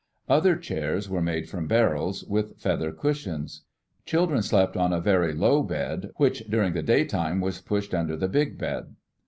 [0.27, 3.65] Other chairs were made from barrels, with feather cushions.
[4.07, 8.27] Children slept on a very low bed, which during the daytime was pushed under the
[8.27, 8.95] big bed.